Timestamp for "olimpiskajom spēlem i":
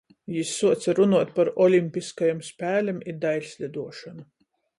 1.65-3.17